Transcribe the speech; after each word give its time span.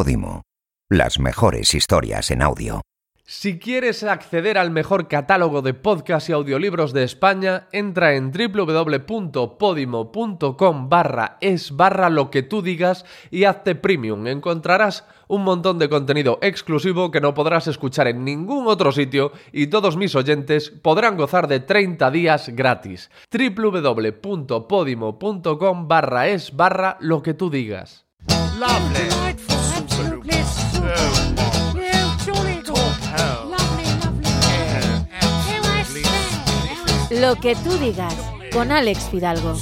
Podimo. 0.00 0.40
Las 0.88 1.18
mejores 1.18 1.74
historias 1.74 2.30
en 2.30 2.40
audio. 2.40 2.80
Si 3.26 3.58
quieres 3.58 4.02
acceder 4.02 4.56
al 4.56 4.70
mejor 4.70 5.08
catálogo 5.08 5.60
de 5.60 5.74
podcasts 5.74 6.30
y 6.30 6.32
audiolibros 6.32 6.94
de 6.94 7.04
España, 7.04 7.68
entra 7.70 8.14
en 8.14 8.32
www.podimo.com 8.32 10.88
barra 10.88 11.36
es 11.42 11.76
barra 11.76 12.08
lo 12.08 12.30
que 12.30 12.42
tú 12.42 12.62
digas 12.62 13.04
y 13.30 13.44
hazte 13.44 13.74
premium. 13.74 14.26
Encontrarás 14.26 15.04
un 15.28 15.44
montón 15.44 15.78
de 15.78 15.90
contenido 15.90 16.38
exclusivo 16.40 17.10
que 17.10 17.20
no 17.20 17.34
podrás 17.34 17.66
escuchar 17.66 18.08
en 18.08 18.24
ningún 18.24 18.68
otro 18.68 18.92
sitio 18.92 19.32
y 19.52 19.66
todos 19.66 19.98
mis 19.98 20.14
oyentes 20.14 20.70
podrán 20.70 21.18
gozar 21.18 21.46
de 21.46 21.60
30 21.60 22.10
días 22.10 22.48
gratis. 22.48 23.10
www.podimo.com 23.30 25.88
barra 25.88 26.28
es 26.28 26.56
barra 26.56 26.96
lo 27.00 27.22
que 27.22 27.34
tú 27.34 27.50
digas. 27.50 28.06
Lovely. 28.60 29.09
Lo 37.20 37.36
que 37.36 37.54
tú 37.54 37.76
digas 37.76 38.14
con 38.50 38.72
Alex 38.72 39.10
Fidalgo. 39.10 39.54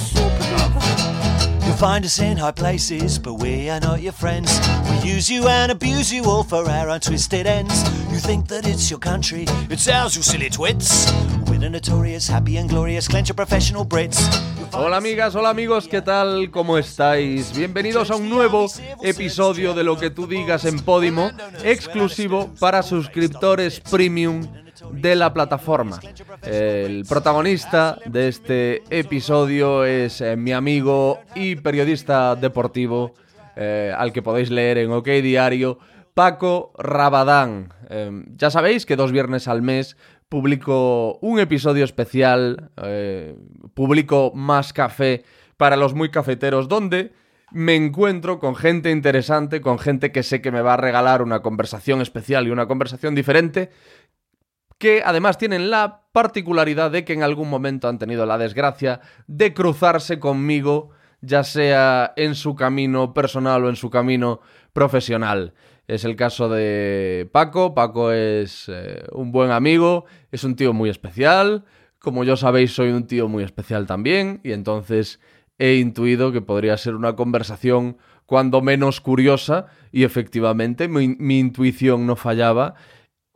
You'll 1.65 1.75
find 1.75 2.05
us 2.05 2.19
in 2.19 2.37
high 2.37 2.53
places, 2.53 3.19
but 3.19 3.33
we 3.33 3.69
are 3.69 3.81
not 3.81 4.01
your 4.01 4.13
friends. 4.13 4.61
We 4.89 5.15
use 5.15 5.29
you 5.29 5.45
and 5.49 5.69
abuse 5.69 6.09
you 6.09 6.23
all 6.23 6.43
for 6.43 6.69
our 6.69 6.89
own 6.89 7.01
twisted 7.01 7.45
ends. 7.45 7.83
You 8.09 8.19
think 8.19 8.47
that 8.47 8.65
it's 8.65 8.89
your 8.89 8.99
country, 8.99 9.45
it's 9.69 9.89
ours, 9.89 10.15
you 10.15 10.23
silly 10.23 10.49
twits. 10.49 11.11
We're 11.49 11.59
the 11.59 11.69
notorious, 11.69 12.29
happy 12.29 12.55
and 12.55 12.69
glorious, 12.69 13.09
clench 13.09 13.27
your 13.27 13.35
professional 13.35 13.83
Brits. 13.85 14.21
You'll 14.57 14.67
find 14.67 14.85
Hola 14.85 14.97
amigas, 14.97 15.35
hola 15.35 15.49
amigos, 15.49 15.89
¿qué 15.89 16.01
tal? 16.01 16.49
¿Cómo 16.51 16.77
estáis? 16.77 17.51
Bienvenidos 17.53 18.09
a 18.09 18.15
un 18.15 18.29
nuevo 18.29 18.67
episodio 19.03 19.73
de 19.73 19.83
Lo 19.83 19.97
que 19.97 20.09
tú 20.09 20.27
digas 20.27 20.63
en 20.63 20.79
Podimo, 20.79 21.29
exclusivo 21.65 22.49
para 22.57 22.83
suscriptores 22.83 23.81
premium 23.81 24.47
de 24.91 25.15
la 25.15 25.33
plataforma. 25.33 25.99
El 26.43 27.05
protagonista 27.07 27.97
de 28.05 28.27
este 28.27 28.83
episodio 28.89 29.85
es 29.85 30.21
eh, 30.21 30.35
mi 30.35 30.51
amigo 30.51 31.19
y 31.35 31.55
periodista 31.55 32.35
deportivo, 32.35 33.13
eh, 33.55 33.93
al 33.97 34.13
que 34.13 34.21
podéis 34.21 34.49
leer 34.49 34.77
en 34.77 34.91
OK 34.91 35.07
Diario, 35.07 35.79
Paco 36.13 36.73
Rabadán. 36.77 37.73
Eh, 37.89 38.25
ya 38.35 38.49
sabéis 38.49 38.85
que 38.85 38.95
dos 38.95 39.11
viernes 39.11 39.47
al 39.47 39.61
mes 39.61 39.95
publico 40.29 41.17
un 41.21 41.39
episodio 41.39 41.83
especial, 41.83 42.71
eh, 42.83 43.35
publico 43.73 44.31
más 44.35 44.73
café 44.73 45.23
para 45.57 45.75
los 45.75 45.95
muy 45.95 46.09
cafeteros, 46.09 46.69
donde 46.69 47.11
me 47.51 47.75
encuentro 47.75 48.39
con 48.39 48.55
gente 48.55 48.91
interesante, 48.91 49.59
con 49.59 49.79
gente 49.79 50.11
que 50.11 50.21
sé 50.21 50.39
que 50.39 50.51
me 50.51 50.61
va 50.61 50.75
a 50.75 50.77
regalar 50.77 51.23
una 51.23 51.41
conversación 51.41 51.99
especial 51.99 52.47
y 52.47 52.51
una 52.51 52.67
conversación 52.67 53.15
diferente, 53.15 53.71
que 54.79 55.03
además 55.05 55.37
tienen 55.37 55.69
la 55.69 56.03
particularidad 56.13 56.89
de 56.89 57.05
que 57.05 57.13
en 57.13 57.21
algún 57.21 57.49
momento 57.49 57.87
han 57.87 57.99
tenido 57.99 58.25
la 58.25 58.37
desgracia 58.37 59.01
de 59.27 59.53
cruzarse 59.53 60.19
conmigo, 60.19 60.89
ya 61.21 61.43
sea 61.43 62.13
en 62.15 62.33
su 62.33 62.55
camino 62.55 63.13
personal 63.13 63.65
o 63.65 63.69
en 63.69 63.75
su 63.75 63.89
camino 63.89 64.39
profesional. 64.73 65.53
Es 65.87 66.05
el 66.05 66.15
caso 66.15 66.49
de 66.49 67.27
Paco. 67.31 67.75
Paco 67.75 68.11
es 68.11 68.65
eh, 68.69 69.03
un 69.11 69.31
buen 69.31 69.51
amigo, 69.51 70.05
es 70.31 70.43
un 70.43 70.55
tío 70.55 70.71
muy 70.71 70.89
especial. 70.89 71.65
Como 71.99 72.23
yo 72.23 72.37
sabéis, 72.37 72.73
soy 72.73 72.91
un 72.91 73.05
tío 73.05 73.27
muy 73.27 73.43
especial 73.43 73.85
también, 73.85 74.39
y 74.43 74.53
entonces 74.53 75.19
he 75.57 75.75
intuido 75.75 76.31
que 76.31 76.41
podría 76.41 76.77
ser 76.77 76.95
una 76.95 77.17
conversación 77.17 77.97
cuando 78.25 78.61
menos 78.61 79.01
curiosa, 79.01 79.65
y 79.91 80.03
efectivamente 80.03 80.87
mi, 80.87 81.09
mi 81.17 81.39
intuición 81.39 82.05
no 82.05 82.15
fallaba, 82.15 82.75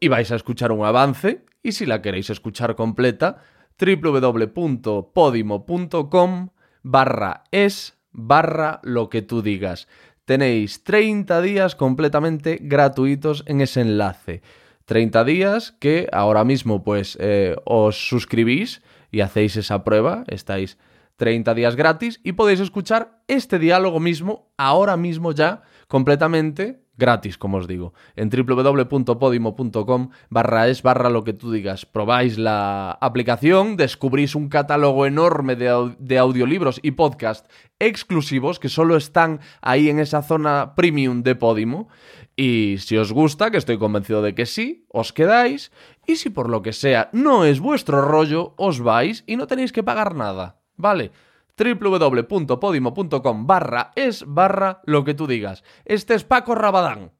y 0.04 0.10
vais 0.10 0.30
a 0.34 0.36
escuchar 0.36 0.74
un 0.74 0.86
avance, 0.86 1.46
y 1.62 1.72
si 1.72 1.86
la 1.86 2.02
queréis 2.02 2.30
escuchar 2.30 2.76
completa, 2.76 3.38
www.podimo.com 3.80 6.50
barra 6.82 7.46
es 7.52 7.98
barra 8.12 8.82
lo 8.84 9.10
que 9.10 9.22
tú 9.22 9.42
digas. 9.42 9.88
Tenéis 10.26 10.84
30 10.84 11.42
días 11.42 11.76
completamente 11.76 12.60
gratuitos 12.62 13.46
en 13.48 13.62
ese 13.62 13.80
enlace. 13.80 14.42
30 14.84 15.24
días 15.24 15.72
que 15.80 16.10
ahora 16.12 16.44
mismo 16.44 16.84
pues 16.84 17.18
eh, 17.22 17.56
os 17.64 18.10
suscribís 18.10 18.82
y 19.10 19.22
hacéis 19.22 19.56
esa 19.56 19.86
prueba, 19.86 20.26
estáis 20.28 20.78
30 21.16 21.54
días 21.54 21.78
gratis 21.78 22.20
y 22.26 22.34
podéis 22.34 22.60
escuchar 22.60 23.22
este 23.30 23.58
diálogo 23.58 24.02
mismo 24.02 24.52
ahora 24.58 24.98
mismo 24.98 25.32
ya 25.32 25.62
completamente 25.88 26.83
gratis, 26.96 27.38
como 27.38 27.58
os 27.58 27.68
digo, 27.68 27.94
en 28.16 28.30
www.podimo.com 28.30 30.10
barra 30.30 30.68
es 30.68 30.84
barra 30.84 31.10
lo 31.10 31.24
que 31.24 31.34
tú 31.34 31.52
digas. 31.52 31.86
Probáis 31.86 32.38
la 32.38 32.92
aplicación, 32.92 33.78
descubrís 33.78 34.36
un 34.36 34.50
catálogo 34.50 35.06
enorme 35.06 35.56
de, 35.56 35.96
de 36.00 36.18
audiolibros 36.18 36.80
y 36.84 36.92
podcast 36.92 37.50
exclusivos 37.80 38.60
que 38.60 38.70
solo 38.70 38.96
están 38.96 39.40
ahí 39.62 39.90
en 39.90 40.00
esa 40.00 40.22
zona 40.22 40.76
premium 40.76 41.24
de 41.24 41.36
Podimo. 41.36 41.90
Y 42.36 42.78
si 42.80 42.98
os 42.98 43.12
gusta, 43.12 43.52
que 43.52 43.58
estoy 43.58 43.78
convencido 43.78 44.22
de 44.22 44.34
que 44.34 44.46
sí, 44.46 44.86
os 44.90 45.14
quedáis. 45.14 45.72
Y 46.08 46.16
si 46.16 46.30
por 46.30 46.50
lo 46.50 46.62
que 46.62 46.74
sea 46.74 47.10
no 47.14 47.46
es 47.46 47.60
vuestro 47.60 48.02
rollo, 48.02 48.54
os 48.58 48.82
vais 48.82 49.24
y 49.28 49.36
no 49.36 49.48
tenéis 49.48 49.72
que 49.72 49.84
pagar 49.84 50.16
nada. 50.16 50.60
¿Vale? 50.76 51.12
www.podimo.com 51.58 53.48
barra 53.48 53.92
es 53.96 54.24
barra 54.28 54.82
lo 54.86 55.04
que 55.04 55.14
tú 55.14 55.28
digas. 55.28 55.64
Este 55.86 56.16
es 56.16 56.24
Paco 56.24 56.56
Rabadán. 56.56 57.12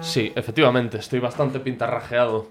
Sí, 0.00 0.32
efectivamente, 0.34 0.96
estoy 0.96 1.20
bastante 1.20 1.60
pintarrajeado. 1.60 2.48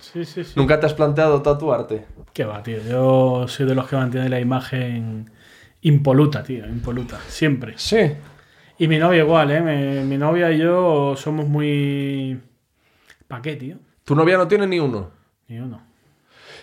Sí, 0.00 0.24
sí, 0.24 0.42
sí. 0.42 0.52
¿Nunca 0.56 0.80
te 0.80 0.86
has 0.86 0.94
planteado 0.94 1.42
tatuarte? 1.42 2.06
Qué 2.32 2.44
va, 2.44 2.60
tío. 2.62 2.78
Yo 2.82 3.46
soy 3.46 3.66
de 3.66 3.74
los 3.76 3.86
que 3.86 3.94
mantiene 3.94 4.28
la 4.28 4.40
imagen 4.40 5.30
impoluta, 5.82 6.42
tío. 6.42 6.66
Impoluta. 6.66 7.20
Siempre. 7.28 7.74
Sí. 7.76 8.14
Y 8.78 8.88
mi 8.88 8.98
novia 8.98 9.22
igual, 9.22 9.50
¿eh? 9.50 9.60
Mi, 9.60 10.04
mi 10.08 10.16
novia 10.18 10.50
y 10.50 10.58
yo 10.58 11.14
somos 11.16 11.48
muy... 11.48 12.40
¿Pa' 13.28 13.40
qué, 13.40 13.56
tío? 13.56 13.76
Tu 14.04 14.14
novia 14.14 14.36
no 14.36 14.48
tiene 14.48 14.66
ni 14.66 14.78
uno. 14.80 15.10
Ni 15.48 15.58
uno. 15.58 15.80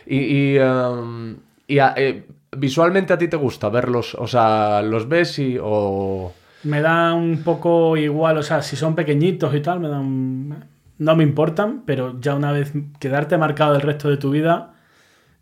Y, 0.05 0.17
y, 0.55 0.59
um, 0.59 1.35
y 1.67 1.79
a- 1.79 1.93
eh, 1.95 2.25
visualmente 2.57 3.13
a 3.13 3.17
ti 3.17 3.27
te 3.27 3.37
gusta 3.37 3.69
verlos, 3.69 4.15
o 4.15 4.27
sea, 4.27 4.81
los 4.81 5.07
ves 5.07 5.39
y 5.39 5.57
o 5.61 6.33
Me 6.63 6.81
da 6.81 7.13
un 7.13 7.43
poco 7.43 7.95
igual, 7.97 8.37
o 8.37 8.43
sea, 8.43 8.61
si 8.61 8.75
son 8.75 8.95
pequeñitos 8.95 9.55
y 9.55 9.61
tal, 9.61 9.79
me 9.79 9.87
dan... 9.87 10.67
No 10.97 11.15
me 11.15 11.23
importan, 11.23 11.81
pero 11.85 12.19
ya 12.19 12.35
una 12.35 12.51
vez 12.51 12.73
quedarte 12.99 13.37
marcado 13.37 13.75
el 13.75 13.81
resto 13.81 14.07
de 14.09 14.17
tu 14.17 14.29
vida, 14.29 14.75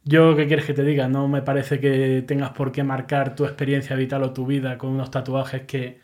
yo, 0.05 0.35
¿qué 0.35 0.47
quieres 0.47 0.65
que 0.65 0.73
te 0.73 0.83
diga? 0.83 1.07
No 1.09 1.27
me 1.27 1.41
parece 1.41 1.79
que 1.79 2.23
tengas 2.27 2.51
por 2.51 2.71
qué 2.71 2.83
marcar 2.83 3.35
tu 3.35 3.45
experiencia 3.45 3.95
vital 3.97 4.23
o 4.23 4.33
tu 4.33 4.45
vida 4.45 4.77
con 4.77 4.91
unos 4.91 5.11
tatuajes 5.11 5.63
que 5.63 5.99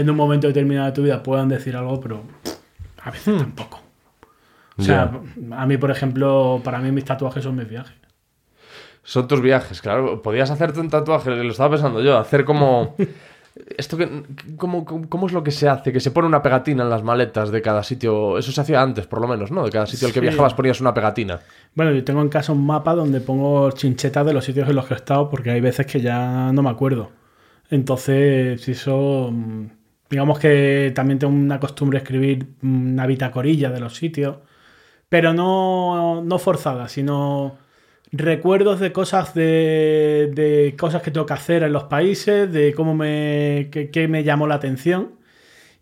en 0.00 0.08
un 0.10 0.16
momento 0.16 0.46
determinado 0.46 0.86
de 0.86 0.92
tu 0.92 1.02
vida 1.02 1.22
puedan 1.22 1.48
decir 1.48 1.76
algo, 1.76 2.00
pero 2.00 2.22
a 3.02 3.10
veces 3.10 3.36
tampoco. 3.38 3.80
O 4.78 4.82
sea, 4.82 5.10
a 5.56 5.66
mí, 5.66 5.76
por 5.76 5.90
ejemplo, 5.90 6.60
para 6.62 6.78
mí 6.78 6.92
mis 6.92 7.04
tatuajes 7.04 7.42
son 7.42 7.56
mis 7.56 7.68
viajes. 7.68 7.96
son 9.02 9.26
tus 9.26 9.40
viajes, 9.40 9.80
claro. 9.80 10.22
Podías 10.22 10.50
hacerte 10.50 10.78
un 10.80 10.88
tatuaje, 10.90 11.30
lo 11.30 11.50
estaba 11.50 11.70
pensando 11.70 12.00
yo, 12.00 12.16
hacer 12.18 12.44
como 12.44 12.94
esto 13.76 13.96
que 13.96 14.22
cómo, 14.56 14.84
cómo- 14.84 15.26
es 15.26 15.32
lo 15.32 15.42
que 15.42 15.50
se 15.50 15.68
hace, 15.68 15.92
que 15.92 15.98
se 15.98 16.12
pone 16.12 16.28
una 16.28 16.42
pegatina 16.42 16.84
en 16.84 16.90
las 16.90 17.02
maletas 17.02 17.50
de 17.50 17.60
cada 17.60 17.82
sitio. 17.82 18.38
Eso 18.38 18.52
se 18.52 18.60
hacía 18.60 18.80
antes, 18.80 19.06
por 19.08 19.20
lo 19.20 19.26
menos, 19.26 19.50
¿no? 19.50 19.64
De 19.64 19.70
cada 19.70 19.86
sitio 19.86 20.06
al 20.06 20.12
que 20.14 20.20
Sí. 20.20 20.26
viajabas 20.26 20.54
ponías 20.54 20.80
una 20.80 20.94
pegatina. 20.94 21.40
Bueno, 21.74 21.90
yo 21.92 22.04
tengo 22.04 22.20
en 22.22 22.28
casa 22.28 22.52
un 22.52 22.64
mapa 22.64 22.94
donde 22.94 23.20
pongo 23.20 23.70
chinchetas 23.72 24.24
de 24.26 24.32
los 24.32 24.44
sitios 24.44 24.68
en 24.68 24.76
los 24.76 24.86
que 24.86 24.94
he 24.94 24.96
estado 24.98 25.28
porque 25.28 25.50
hay 25.50 25.60
veces 25.60 25.86
que 25.86 26.00
ya 26.00 26.52
no 26.52 26.62
me 26.62 26.70
acuerdo. 26.70 27.10
Entonces, 27.70 28.60
si 28.62 28.72
eso, 28.72 29.30
mm, 29.32 29.66
digamos 30.10 30.38
que 30.38 30.92
también 30.94 31.18
tengo 31.18 31.32
una 31.34 31.60
costumbre 31.60 31.98
de 31.98 32.02
escribir 32.04 32.46
una 32.62 33.06
bitacorilla 33.06 33.70
de 33.70 33.80
los 33.80 33.94
sitios, 33.96 34.36
pero 35.08 35.32
no, 35.34 36.22
no 36.24 36.38
forzada, 36.38 36.88
sino 36.88 37.56
recuerdos 38.12 38.80
de 38.80 38.92
cosas 38.92 39.34
de, 39.34 40.30
de 40.34 40.74
cosas 40.78 41.02
que 41.02 41.10
tengo 41.10 41.26
que 41.26 41.34
hacer 41.34 41.62
en 41.62 41.72
los 41.72 41.84
países, 41.84 42.50
de 42.52 42.72
cómo 42.74 42.94
me, 42.94 43.68
qué 43.70 44.08
me 44.08 44.24
llamó 44.24 44.46
la 44.46 44.54
atención 44.56 45.12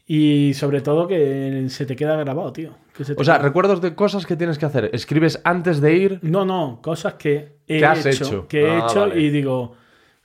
y 0.06 0.54
sobre 0.54 0.80
todo 0.82 1.08
que 1.08 1.66
se 1.68 1.86
te 1.86 1.96
queda 1.96 2.16
grabado, 2.16 2.52
tío. 2.52 2.70
Que 2.96 3.04
se 3.04 3.14
te 3.14 3.20
O 3.20 3.24
sea, 3.24 3.34
queda- 3.36 3.44
recuerdos 3.44 3.80
de 3.80 3.94
cosas 3.94 4.24
que 4.26 4.36
tienes 4.36 4.58
que 4.58 4.66
hacer. 4.66 4.90
Escribes 4.92 5.40
antes 5.44 5.80
de 5.80 5.94
ir. 5.96 6.18
no, 6.22 6.44
no, 6.44 6.80
cosas 6.82 7.14
que 7.14 7.56
he 7.66 7.78
¿Qué 7.78 7.86
has 7.86 8.06
hecho, 8.06 8.24
hecho? 8.24 8.48
que 8.48 8.62
he 8.62 8.70
Ah, 8.70 8.86
hecho 8.88 9.00
vale. 9.00 9.20
y 9.20 9.30
digo, 9.30 9.74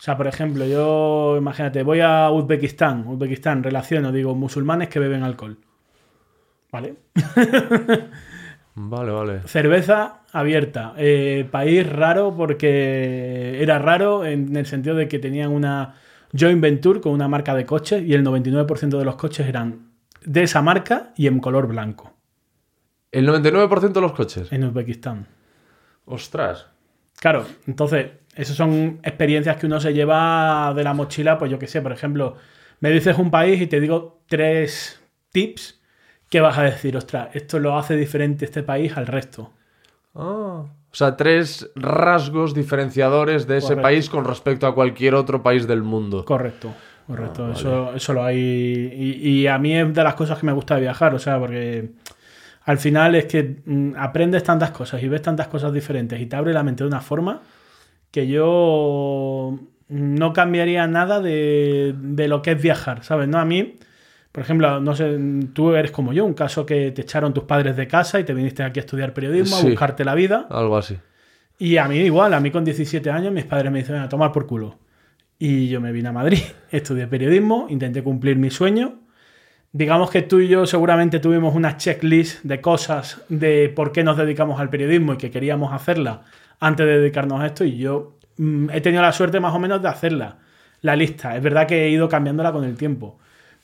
o 0.02 0.04
sea, 0.04 0.18
por 0.18 0.26
ejemplo, 0.26 0.66
yo, 0.66 1.36
imagínate, 1.38 1.84
voy 1.84 2.00
a 2.00 2.32
Uzbekistán, 2.32 3.06
Uzbekistán, 3.08 3.62
relaciono, 3.62 4.12
digo, 4.12 4.34
musulmanes 4.34 4.90
que 4.90 4.98
beben 4.98 5.22
alcohol. 5.22 5.60
¿Vale? 6.72 6.96
Vale, 8.74 9.12
vale. 9.12 9.42
Cerveza 9.46 10.22
abierta. 10.32 10.94
Eh, 10.98 11.48
país 11.52 11.88
raro 11.88 12.34
porque 12.36 13.62
era 13.62 13.78
raro 13.78 14.26
en 14.26 14.56
el 14.56 14.66
sentido 14.66 14.96
de 14.96 15.08
que 15.08 15.20
tenían 15.20 15.52
una 15.52 15.96
joint 16.36 16.62
venture 16.62 17.00
con 17.02 17.12
una 17.12 17.28
marca 17.28 17.54
de 17.54 17.66
coches 17.68 18.02
y 18.02 18.14
el 18.16 18.26
99% 18.26 18.98
de 18.98 19.06
los 19.06 19.18
coches 19.18 19.46
eran 19.48 19.92
de 20.24 20.44
esa 20.44 20.64
marca 20.64 21.12
y 21.18 21.28
en 21.28 21.40
color 21.40 21.68
blanco 21.68 22.14
El 23.12 23.28
99% 23.28 23.92
de 23.92 24.02
los 24.02 24.14
coches. 24.14 24.52
en 24.52 24.64
Uzbekistán. 24.64 25.28
Ostras. 26.06 26.68
Claro, 27.20 27.46
entonces, 27.68 28.08
esas 28.36 28.56
son 28.56 29.00
experiencias 29.04 29.58
que 29.58 29.66
uno 29.66 29.80
se 29.80 29.94
lleva 29.94 30.74
de 30.76 30.84
la 30.84 30.94
mochila, 30.94 31.38
pues 31.38 31.52
yo 31.52 31.60
qué 31.60 31.68
sé, 31.68 31.82
por 31.82 31.92
ejemplo, 31.92 32.36
me 32.80 32.90
dices 32.90 33.18
un 33.18 33.30
país 33.30 33.62
y 33.62 33.68
te 33.68 33.80
digo 33.80 34.22
tres 34.28 35.02
tips 35.32 35.82
que 36.30 36.40
vas 36.40 36.58
a 36.58 36.64
decir, 36.64 36.96
ostras, 36.96 37.30
esto 37.34 37.60
lo 37.60 37.78
hace 37.78 37.96
diferente 37.96 38.46
este 38.46 38.64
país 38.64 38.96
al 38.96 39.08
resto. 39.08 39.52
Ah. 40.16 40.64
O 40.64 40.96
sea, 40.96 41.16
tres 41.16 41.70
rasgos 41.76 42.54
diferenciadores 42.54 43.48
de 43.48 43.58
ese 43.58 43.68
Correcto. 43.68 43.82
país 43.82 44.10
con 44.10 44.26
respecto 44.26 44.68
a 44.68 44.76
cualquier 44.76 45.16
otro 45.16 45.42
país 45.42 45.68
del 45.68 45.84
mundo. 45.84 46.26
Correcto, 46.26 46.74
correcto. 47.08 47.46
Ah, 47.46 47.54
eso, 47.54 47.94
eso 47.96 48.14
lo 48.14 48.24
hay. 48.24 48.38
Y, 48.40 49.30
y 49.30 49.48
a 49.48 49.58
mí 49.58 49.76
es 49.76 49.94
de 49.94 50.04
las 50.04 50.16
cosas 50.16 50.40
que 50.40 50.46
me 50.46 50.52
gusta 50.52 50.78
viajar, 50.78 51.14
o 51.14 51.20
sea, 51.20 51.40
porque 51.40 51.92
al 52.66 52.78
final 52.78 53.16
es 53.16 53.26
que 53.26 53.62
mm, 53.66 53.94
aprendes 53.98 54.44
tantas 54.44 54.72
cosas 54.72 55.02
y 55.02 55.08
ves 55.08 55.22
tantas 55.22 55.48
cosas 55.48 55.72
diferentes 55.74 56.20
y 56.20 56.26
te 56.26 56.36
abre 56.36 56.54
la 56.54 56.64
mente 56.64 56.84
de 56.84 56.90
una 56.90 57.02
forma 57.02 57.42
que 58.12 58.28
yo 58.28 59.58
no 59.90 60.34
cambiaría 60.34 60.88
nada 60.88 61.20
de, 61.22 61.94
de 61.98 62.28
lo 62.28 62.42
que 62.42 62.52
es 62.52 62.62
viajar, 62.62 63.04
¿sabes? 63.04 63.28
No, 63.28 63.40
a 63.40 63.46
mí, 63.46 63.78
por 64.32 64.44
ejemplo, 64.44 64.80
no 64.80 64.96
sé, 64.96 65.18
tú 65.54 65.74
eres 65.76 65.92
como 65.92 66.14
yo, 66.14 66.26
un 66.26 66.34
caso 66.34 66.66
que 66.66 66.92
te 66.92 67.02
echaron 67.02 67.34
tus 67.34 67.44
padres 67.44 67.76
de 67.76 67.88
casa 67.88 68.20
y 68.20 68.24
te 68.24 68.34
viniste 68.34 68.64
aquí 68.64 68.80
a 68.80 68.84
estudiar 68.84 69.14
periodismo, 69.14 69.58
Sí. 69.58 69.66
a 69.68 69.70
buscarte 69.70 70.06
la 70.06 70.16
vida. 70.16 70.48
Algo 70.50 70.78
así. 70.78 70.98
Y 71.60 71.78
a 71.78 71.88
mí 71.88 71.98
igual, 71.98 72.34
a 72.34 72.40
mí 72.40 72.50
con 72.52 72.64
17 72.66 73.10
años 73.12 73.34
mis 73.34 73.46
padres 73.46 73.72
me 73.72 73.80
dicen 73.80 73.96
a 73.98 74.10
tomar 74.10 74.32
por 74.32 74.48
culo. 74.48 74.78
Y 75.38 75.68
yo 75.70 75.82
me 75.82 75.92
vine 75.92 76.10
a 76.10 76.12
Madrid, 76.12 76.40
estudié 76.72 77.08
periodismo, 77.08 77.68
intenté 77.70 78.04
cumplir 78.04 78.38
mi 78.38 78.50
sueño. 78.50 79.00
Digamos 79.74 80.10
que 80.12 80.22
tú 80.22 80.40
y 80.42 80.48
yo 80.50 80.66
seguramente 80.66 81.20
tuvimos 81.20 81.56
una 81.56 81.78
checklist 81.78 82.44
de 82.44 82.60
cosas 82.62 83.22
de 83.30 83.72
por 83.74 83.92
qué 83.94 84.04
nos 84.04 84.18
dedicamos 84.18 84.60
al 84.60 84.70
periodismo 84.70 85.14
y 85.14 85.18
que 85.18 85.32
queríamos 85.32 85.72
hacerla 85.74 86.24
antes 86.62 86.86
de 86.86 87.00
dedicarnos 87.00 87.42
a 87.42 87.48
esto 87.48 87.66
y 87.66 87.78
yo 87.78 88.18
mm, 88.38 88.70
he 88.72 88.80
tenido 88.80 89.02
la 89.02 89.12
suerte 89.12 89.40
más 89.42 89.54
o 89.54 89.60
menos 89.60 89.82
de 89.82 89.90
hacerla, 89.90 90.38
la 90.82 90.96
lista. 90.96 91.36
Es 91.36 91.44
verdad 91.44 91.68
que 91.68 91.86
he 91.86 91.90
ido 91.90 92.08
cambiándola 92.08 92.54
con 92.54 92.64
el 92.64 92.78
tiempo. 92.78 93.20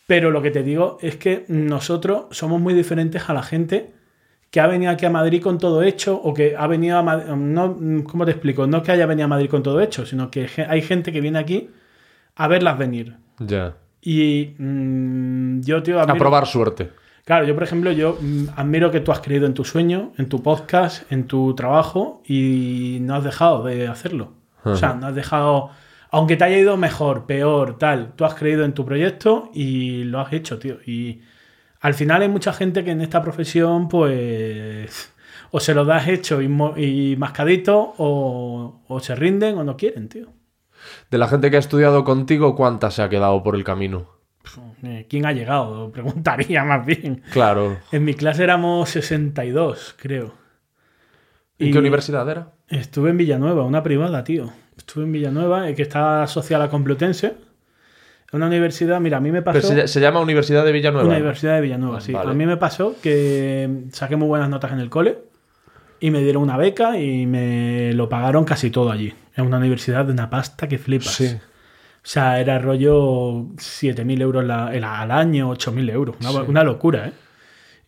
Pero 0.06 0.32
lo 0.32 0.42
que 0.42 0.52
te 0.52 0.64
digo 0.64 0.98
es 1.02 1.16
que 1.18 1.46
nosotros 1.48 2.26
somos 2.32 2.60
muy 2.62 2.74
diferentes 2.74 3.30
a 3.30 3.34
la 3.34 3.44
gente 3.44 3.92
que 4.52 4.62
ha 4.62 4.68
venido 4.68 4.92
aquí 4.92 5.06
a 5.06 5.10
Madrid 5.10 5.42
con 5.42 5.58
todo 5.58 5.84
hecho 5.84 6.16
o 6.22 6.34
que 6.34 6.56
ha 6.58 6.66
venido 6.68 6.98
a 6.98 7.04
Madrid, 7.04 7.28
no, 7.34 8.04
¿cómo 8.06 8.24
te 8.26 8.32
explico? 8.32 8.66
No 8.68 8.82
que 8.84 8.94
haya 8.94 9.06
venido 9.06 9.26
a 9.26 9.28
Madrid 9.28 9.50
con 9.50 9.64
todo 9.64 9.82
hecho, 9.82 10.06
sino 10.06 10.32
que 10.32 10.48
hay 10.70 10.82
gente 10.82 11.12
que 11.12 11.20
viene 11.22 11.40
aquí 11.40 11.70
a 12.36 12.48
verlas 12.48 12.78
venir. 12.78 13.18
Ya. 13.40 13.76
Y 14.02 14.56
mm, 14.58 15.62
yo, 15.62 15.84
tío, 15.84 16.00
A 16.00 16.04
admiro- 16.04 16.18
probar 16.20 16.46
suerte. 16.48 16.90
Claro, 17.28 17.46
yo, 17.46 17.56
por 17.56 17.64
ejemplo, 17.64 17.92
yo 17.92 18.18
mm, 18.22 18.46
admiro 18.56 18.90
que 18.90 19.02
tú 19.02 19.12
has 19.12 19.20
creído 19.20 19.48
en 19.48 19.54
tu 19.54 19.66
sueño, 19.66 20.14
en 20.18 20.30
tu 20.30 20.42
podcast, 20.42 21.12
en 21.12 21.28
tu 21.28 21.54
trabajo 21.56 22.22
y 22.26 23.00
no 23.02 23.16
has 23.16 23.26
dejado 23.26 23.66
de 23.66 23.90
hacerlo. 23.90 24.32
O 24.64 24.78
sea, 24.78 24.94
no 24.94 25.08
has 25.08 25.16
dejado, 25.16 25.72
aunque 26.10 26.38
te 26.38 26.46
haya 26.46 26.58
ido 26.58 26.78
mejor, 26.78 27.26
peor, 27.26 27.78
tal, 27.78 28.14
tú 28.16 28.24
has 28.24 28.34
creído 28.34 28.64
en 28.64 28.72
tu 28.72 28.86
proyecto 28.86 29.52
y 29.54 30.06
lo 30.06 30.22
has 30.22 30.32
hecho, 30.32 30.58
tío. 30.58 30.78
Y 30.86 31.22
al 31.82 31.96
final 31.96 32.22
hay 32.22 32.30
mucha 32.30 32.54
gente 32.54 32.86
que 32.86 32.92
en 32.92 33.02
esta 33.02 33.22
profesión, 33.22 33.90
pues, 33.90 35.14
o 35.52 35.60
se 35.60 35.74
lo 35.74 35.84
das 35.84 36.08
hecho 36.08 36.42
y, 36.42 36.46
y 36.82 37.18
mascadito 37.18 37.94
o, 37.98 38.84
o 38.88 39.00
se 39.02 39.16
rinden 39.16 39.58
o 39.58 39.66
no 39.66 39.76
quieren, 39.76 40.08
tío. 40.08 40.28
De 41.12 41.18
la 41.18 41.28
gente 41.28 41.52
que 41.52 41.58
ha 41.58 41.60
estudiado 41.60 42.06
contigo, 42.06 42.56
¿cuánta 42.56 42.90
se 42.90 43.02
ha 43.02 43.10
quedado 43.10 43.44
por 43.44 43.56
el 43.56 43.66
camino? 43.66 44.17
Eh, 44.84 45.06
¿Quién 45.10 45.26
ha 45.26 45.34
llegado? 45.34 45.92
Preguntaría 45.94 46.64
más 46.64 46.86
bien. 46.86 47.22
Claro. 47.32 47.78
En 47.92 48.04
mi 48.06 48.14
clase 48.14 48.44
éramos 48.44 48.90
62, 48.90 49.96
creo. 50.00 50.34
¿En 51.60 51.68
Y- 51.68 51.72
qué 51.72 51.80
universidad 51.80 52.30
era? 52.30 52.52
Estuve 52.70 53.10
en 53.12 53.18
Villanueva, 53.18 53.64
una 53.64 53.82
privada, 53.82 54.24
tío. 54.24 54.52
Estuve 54.78 55.06
en 55.06 55.12
Villanueva, 55.14 55.70
eh, 55.70 55.76
que 55.76 55.82
está 55.84 56.24
asociada 56.24 56.64
a 56.64 56.68
la 56.68 56.72
Complutense. 56.72 57.36
Una 58.34 58.48
universidad, 58.48 59.00
mira, 59.00 59.18
a 59.18 59.20
mí 59.22 59.32
me 59.32 59.42
pasó. 59.42 59.60
Pero 59.70 59.82
se, 59.84 59.88
se 59.88 60.00
llama 60.02 60.20
Universidad 60.20 60.66
de 60.66 60.74
Villanueva. 60.74 61.08
Universidad 61.08 61.56
de 61.56 61.62
Villanueva, 61.62 62.02
sí. 62.02 62.12
vale. 62.12 62.32
A 62.32 62.34
mí 62.34 62.46
me 62.46 62.58
pasó 62.58 62.96
que 63.02 63.86
saqué 63.94 64.18
muy 64.18 64.28
buenas 64.28 64.50
notas 64.50 64.74
en 64.74 64.80
el 64.80 64.90
cole 64.90 65.20
y 66.02 66.12
me 66.12 66.20
dieron 66.22 66.44
una 66.44 66.58
beca 66.58 67.00
y 67.00 67.26
me 67.26 67.94
lo 67.94 68.10
pagaron 68.10 68.44
casi 68.44 68.70
todo 68.70 68.92
allí. 68.92 69.14
Es 69.34 69.40
una 69.40 69.58
universidad 69.58 70.04
de 70.06 70.12
una 70.12 70.30
pasta 70.30 70.68
que 70.68 70.78
flipas. 70.78 71.14
Sí. 71.14 71.38
O 72.08 72.10
sea, 72.10 72.40
era 72.40 72.58
rollo 72.58 73.48
7.000 73.58 74.22
euros 74.22 74.46
la- 74.46 74.68
al 74.68 75.12
año, 75.12 75.50
8.000 75.50 75.90
euros. 75.90 76.16
Una, 76.22 76.32
Sí. 76.32 76.38
una 76.48 76.64
locura, 76.64 77.08
¿eh? 77.10 77.12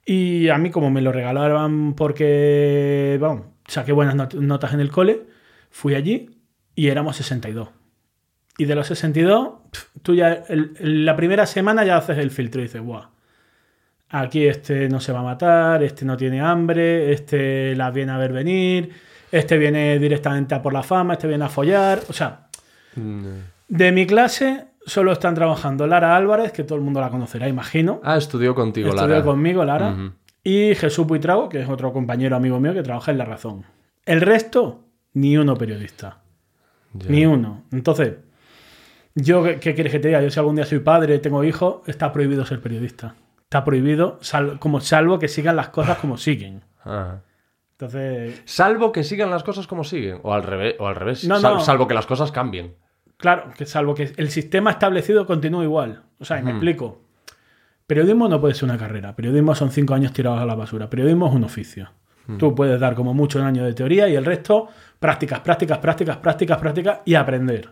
Y 0.06 0.50
a 0.50 0.58
mí, 0.58 0.72
como 0.72 0.92
me 0.92 1.00
lo 1.00 1.14
regalaban 1.14 1.94
porque, 1.94 3.18
vamos, 3.22 3.44
saqué 3.66 3.94
buenas 3.94 4.16
not- 4.16 4.34
notas 4.34 4.74
en 4.74 4.82
el 4.82 4.92
cole, 4.92 5.22
fui 5.70 5.96
allí 5.96 6.32
y 6.76 6.90
éramos 6.90 7.16
62. 7.16 7.70
Y 8.58 8.66
de 8.66 8.76
los 8.76 8.88
62, 8.88 9.52
pf, 9.72 9.88
tú 10.04 10.16
ya, 10.16 10.44
el- 10.50 10.74
la 11.06 11.16
primera 11.16 11.46
semana 11.46 11.86
ya 11.86 11.96
haces 11.96 12.18
el 12.18 12.30
filtro 12.30 12.60
y 12.60 12.66
dices, 12.66 12.82
guau, 12.82 13.04
aquí 14.10 14.48
este 14.48 14.90
no 14.90 15.00
se 15.00 15.14
va 15.14 15.22
a 15.22 15.24
matar, 15.24 15.82
este 15.82 16.04
no 16.04 16.18
tiene 16.18 16.42
hambre, 16.42 17.14
este 17.14 17.74
la 17.78 17.90
viene 17.92 18.12
a 18.12 18.18
ver 18.18 18.34
venir, 18.34 18.90
este 19.32 19.58
viene 19.58 19.98
directamente 19.98 20.56
a 20.56 20.62
por 20.62 20.74
la 20.74 20.84
fama, 20.84 21.14
este 21.14 21.28
viene 21.30 21.46
a 21.46 21.50
follar. 21.50 22.02
O 22.10 22.14
sea, 22.14 22.48
Mm. 22.98 23.28
De 23.70 23.92
mi 23.94 24.06
clase 24.06 24.66
solo 24.86 25.12
están 25.14 25.36
trabajando 25.36 25.88
Lara 25.88 26.16
Álvarez, 26.16 26.52
que 26.52 26.64
todo 26.64 26.78
el 26.78 26.84
mundo 26.84 27.00
la 27.00 27.10
conocerá, 27.10 27.48
imagino. 27.48 28.02
Ah, 28.04 28.18
estudió 28.18 28.54
contigo, 28.56 28.90
Estudió 28.90 29.08
Lara. 29.08 29.24
conmigo, 29.24 29.64
Lara. 29.64 29.96
Y 30.44 30.74
Jesús 30.76 31.06
Buitrago, 31.08 31.48
que 31.50 31.62
es 31.62 31.70
otro 31.70 31.94
compañero 31.94 32.36
amigo 32.36 32.60
mío 32.60 32.74
que 32.74 32.82
trabaja 32.84 33.12
en 33.12 33.18
La 33.18 33.26
Razón. 33.26 33.66
El 34.06 34.22
resto, 34.22 34.84
ni 35.14 35.38
uno 35.38 35.56
periodista. 35.56 36.22
Ni 37.08 37.26
uno. 37.26 37.64
Entonces, 37.72 38.16
yo, 39.16 39.44
¿qué, 39.44 39.60
qué 39.60 39.76
quieres 39.76 39.92
que 39.94 40.00
te 40.00 40.08
diga? 40.08 40.22
Yo 40.22 40.32
si 40.32 40.40
algún 40.40 40.56
día 40.56 40.66
soy 40.66 40.80
padre, 40.80 41.20
tengo 41.20 41.44
hijos, 41.44 41.82
está 41.88 42.12
prohibido 42.12 42.46
ser 42.46 42.62
periodista. 42.62 43.16
Está 43.44 43.64
prohibido, 43.64 44.18
sal- 44.22 44.58
como 44.60 44.80
salvo 44.80 45.20
que 45.20 45.28
sigan 45.28 45.56
las 45.56 45.70
cosas 45.70 45.98
como 46.00 46.18
siguen. 46.18 46.64
Ajá. 46.84 47.22
Entonces, 47.74 48.42
Salvo 48.46 48.92
que 48.92 49.04
sigan 49.04 49.30
las 49.30 49.44
cosas 49.44 49.68
como 49.68 49.84
siguen. 49.84 50.20
O 50.24 50.34
al 50.34 50.44
revés. 50.44 50.76
O 50.80 50.88
al 50.88 50.96
revés. 50.96 51.26
No, 51.28 51.40
Sal- 51.40 51.54
no. 51.56 51.60
Salvo 51.62 51.88
que 51.88 51.94
las 51.94 52.06
cosas 52.06 52.32
cambien. 52.32 52.76
Claro, 53.20 53.52
que 53.56 53.66
salvo 53.66 53.94
que 53.94 54.14
el 54.16 54.30
sistema 54.30 54.72
establecido 54.72 55.26
continúe 55.26 55.64
igual. 55.64 56.04
O 56.20 56.26
sea, 56.26 56.42
me 56.42 56.52
explico. 56.52 57.02
Periodismo 57.86 58.30
no 58.30 58.40
puede 58.40 58.54
ser 58.54 58.64
una 58.64 58.78
carrera. 58.78 59.14
Periodismo 59.14 59.54
son 59.56 59.72
cinco 59.72 59.94
años 59.94 60.14
tirados 60.14 60.40
a 60.40 60.46
la 60.46 60.56
basura. 60.56 60.90
Periodismo 60.90 61.28
es 61.28 61.34
un 61.34 61.44
oficio. 61.44 61.92
Tú 62.38 62.56
puedes 62.56 62.80
dar 62.80 62.96
como 62.96 63.14
mucho 63.14 63.40
un 63.40 63.46
año 63.46 63.66
de 63.66 63.74
teoría 63.74 64.08
y 64.08 64.16
el 64.16 64.24
resto 64.24 64.68
prácticas, 65.00 65.40
prácticas, 65.40 65.80
prácticas, 65.80 66.18
prácticas, 66.18 66.58
prácticas 66.60 67.00
y 67.04 67.16
aprender. 67.16 67.72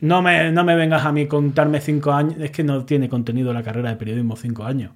No 0.00 0.20
me, 0.20 0.50
no 0.50 0.64
me 0.64 0.74
vengas 0.74 1.06
a 1.06 1.12
mí 1.12 1.26
contarme 1.26 1.80
cinco 1.80 2.12
años. 2.12 2.34
Es 2.40 2.50
que 2.50 2.62
no 2.62 2.84
tiene 2.84 3.08
contenido 3.08 3.54
la 3.54 3.62
carrera 3.62 3.88
de 3.88 3.96
periodismo 3.96 4.36
cinco 4.36 4.64
años. 4.64 4.92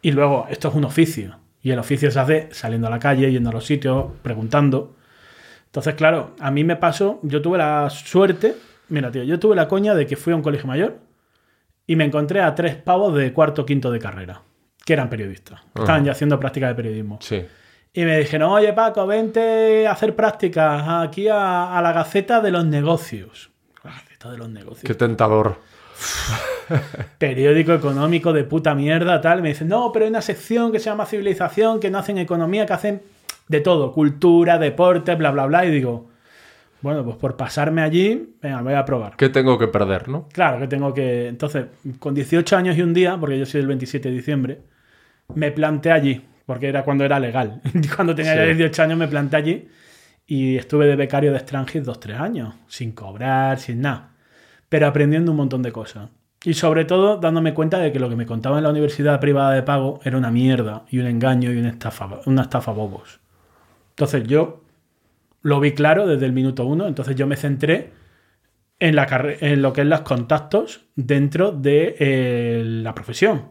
Y 0.00 0.12
luego, 0.12 0.46
esto 0.48 0.68
es 0.68 0.74
un 0.74 0.84
oficio. 0.84 1.38
Y 1.60 1.70
el 1.70 1.78
oficio 1.78 2.10
se 2.10 2.20
hace 2.20 2.48
saliendo 2.52 2.86
a 2.86 2.90
la 2.90 2.98
calle, 2.98 3.30
yendo 3.30 3.50
a 3.50 3.52
los 3.52 3.66
sitios, 3.66 4.06
preguntando. 4.22 4.94
Entonces, 5.66 5.94
claro, 5.96 6.34
a 6.38 6.50
mí 6.50 6.64
me 6.64 6.76
pasó, 6.76 7.18
yo 7.24 7.42
tuve 7.42 7.58
la 7.58 7.90
suerte, 7.90 8.54
mira, 8.88 9.10
tío, 9.10 9.22
yo 9.24 9.38
tuve 9.38 9.56
la 9.56 9.68
coña 9.68 9.94
de 9.94 10.06
que 10.06 10.16
fui 10.16 10.32
a 10.32 10.36
un 10.36 10.42
colegio 10.42 10.66
mayor 10.66 10.98
y 11.86 11.96
me 11.96 12.04
encontré 12.04 12.40
a 12.40 12.54
tres 12.54 12.76
pavos 12.76 13.14
de 13.14 13.32
cuarto 13.32 13.62
o 13.62 13.66
quinto 13.66 13.90
de 13.90 13.98
carrera, 13.98 14.42
que 14.84 14.92
eran 14.92 15.08
periodistas, 15.08 15.60
estaban 15.74 16.04
ya 16.04 16.12
haciendo 16.12 16.38
práctica 16.38 16.68
de 16.68 16.74
periodismo. 16.74 17.18
Sí. 17.20 17.44
Y 17.92 18.04
me 18.04 18.18
dijeron, 18.18 18.50
oye 18.52 18.72
Paco, 18.72 19.06
vente 19.06 19.86
a 19.86 19.92
hacer 19.92 20.14
prácticas 20.14 20.82
aquí 20.86 21.28
a, 21.28 21.76
a 21.76 21.80
la 21.80 21.92
Gaceta 21.92 22.40
de 22.40 22.50
los 22.50 22.66
Negocios. 22.66 23.50
La 23.82 23.92
Gaceta 23.92 24.30
de 24.30 24.38
los 24.38 24.50
Negocios 24.50 24.82
Qué 24.84 24.94
tentador. 24.94 25.56
periódico 27.18 27.72
económico 27.72 28.32
de 28.32 28.44
puta 28.44 28.74
mierda, 28.74 29.20
tal. 29.20 29.42
Me 29.42 29.50
dicen, 29.50 29.68
no, 29.68 29.92
pero 29.92 30.04
hay 30.04 30.10
una 30.10 30.22
sección 30.22 30.72
que 30.72 30.78
se 30.78 30.86
llama 30.86 31.06
civilización, 31.06 31.80
que 31.80 31.90
no 31.90 31.98
hacen 31.98 32.18
economía, 32.18 32.66
que 32.66 32.72
hacen 32.72 33.02
de 33.48 33.60
todo, 33.60 33.92
cultura, 33.92 34.58
deporte, 34.58 35.14
bla, 35.14 35.30
bla, 35.30 35.46
bla. 35.46 35.64
Y 35.64 35.70
digo, 35.70 36.08
bueno, 36.86 37.04
pues 37.04 37.16
por 37.16 37.36
pasarme 37.36 37.82
allí, 37.82 38.36
venga, 38.40 38.62
voy 38.62 38.74
a 38.74 38.84
probar. 38.84 39.16
¿Qué 39.16 39.28
tengo 39.28 39.58
que 39.58 39.66
perder, 39.66 40.08
no? 40.08 40.28
Claro 40.32 40.60
que 40.60 40.68
tengo 40.68 40.94
que. 40.94 41.26
Entonces, 41.26 41.66
con 41.98 42.14
18 42.14 42.56
años 42.56 42.76
y 42.78 42.82
un 42.82 42.94
día, 42.94 43.16
porque 43.18 43.36
yo 43.36 43.44
soy 43.44 43.60
del 43.60 43.66
27 43.66 44.08
de 44.08 44.14
diciembre, 44.14 44.60
me 45.34 45.50
planté 45.50 45.90
allí, 45.90 46.24
porque 46.46 46.68
era 46.68 46.84
cuando 46.84 47.04
era 47.04 47.18
legal. 47.18 47.60
cuando 47.96 48.14
tenía 48.14 48.34
Sí. 48.34 48.54
18 48.54 48.82
años 48.84 48.98
me 48.98 49.08
planté 49.08 49.36
allí 49.36 49.68
y 50.28 50.56
estuve 50.56 50.86
de 50.86 50.94
becario 50.94 51.32
de 51.32 51.40
Strangis 51.40 51.84
dos, 51.84 51.98
tres 51.98 52.18
años, 52.20 52.54
sin 52.68 52.92
cobrar, 52.92 53.58
sin 53.58 53.80
nada, 53.80 54.10
pero 54.68 54.86
aprendiendo 54.86 55.32
un 55.32 55.38
montón 55.38 55.62
de 55.62 55.72
cosas. 55.72 56.08
Y 56.44 56.54
sobre 56.54 56.84
todo 56.84 57.16
dándome 57.16 57.52
cuenta 57.52 57.78
de 57.80 57.90
que 57.90 57.98
lo 57.98 58.08
que 58.08 58.14
me 58.14 58.26
contaban 58.26 58.58
en 58.58 58.64
la 58.64 58.70
universidad 58.70 59.18
privada 59.18 59.50
de 59.54 59.64
pago 59.64 59.98
era 60.04 60.16
una 60.16 60.30
mierda 60.30 60.84
y 60.88 61.00
un 61.00 61.06
engaño 61.08 61.50
y 61.52 61.56
una 61.58 61.70
estafa, 61.70 62.20
una 62.26 62.42
estafa 62.42 62.70
bobos. 62.70 63.18
Entonces 63.90 64.22
yo 64.28 64.62
lo 65.46 65.60
vi 65.60 65.72
claro 65.72 66.08
desde 66.08 66.26
el 66.26 66.32
minuto 66.32 66.66
uno, 66.66 66.88
entonces 66.88 67.14
yo 67.14 67.24
me 67.28 67.36
centré 67.36 67.92
en, 68.80 68.96
la 68.96 69.06
en 69.40 69.62
lo 69.62 69.72
que 69.72 69.82
es 69.82 69.86
los 69.86 70.00
contactos 70.00 70.86
dentro 70.96 71.52
de 71.52 71.94
eh, 72.00 72.62
la 72.64 72.92
profesión. 72.92 73.42